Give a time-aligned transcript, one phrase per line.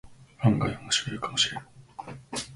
[0.39, 1.63] 案外オモシロイかもしれん